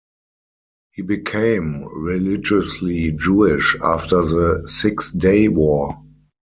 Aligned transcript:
He 0.93 1.03
became 1.03 1.83
religiously 1.85 3.11
Jewish 3.11 3.77
after 3.83 4.23
the 4.23 4.63
Six 4.67 5.11
Day 5.11 5.47
War. 5.47 6.01